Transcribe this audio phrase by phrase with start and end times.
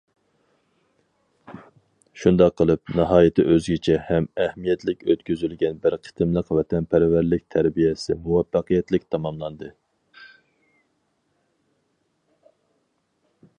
[2.21, 9.73] شۇنداق قىلىپ، ناھايىتى ئۆزگىچە ھەم ئەھمىيەتلىك ئۆتكۈزۈلگەن بىر قېتىملىق ۋەتەنپەرۋەرلىك تەربىيەسى مۇۋەپپەقىيەتلىك تاماملاندى.